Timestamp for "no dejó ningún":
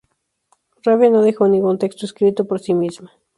1.11-1.77